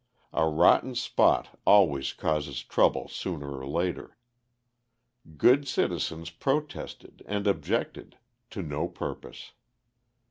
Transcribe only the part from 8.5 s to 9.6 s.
no purpose.